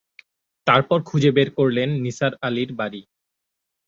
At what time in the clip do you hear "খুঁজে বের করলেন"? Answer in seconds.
1.05-1.89